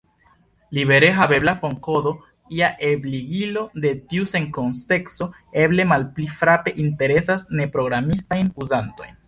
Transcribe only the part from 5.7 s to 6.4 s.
malpli